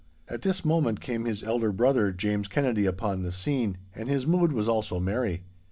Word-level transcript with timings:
At 0.27 0.41
this 0.41 0.65
moment 0.65 0.99
came 0.99 1.25
his 1.25 1.43
elder 1.43 1.71
brother, 1.71 2.11
James 2.11 2.47
Kennedy, 2.47 2.87
upon 2.87 3.21
the 3.21 3.31
scene, 3.31 3.77
and 3.93 4.09
his 4.09 4.25
mood 4.25 4.51
was 4.51 4.67
also 4.67 4.99
merry. 4.99 5.43